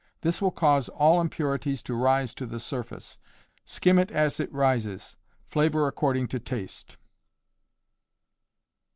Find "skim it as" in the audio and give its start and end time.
3.65-4.39